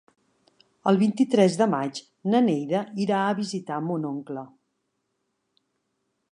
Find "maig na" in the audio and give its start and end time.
1.73-2.41